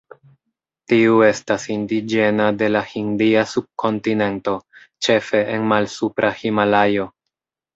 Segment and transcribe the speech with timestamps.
[0.91, 4.57] Tiu estas indiĝena de la Hindia subkontinento,
[5.09, 7.07] ĉefe en Malsupra Himalajo.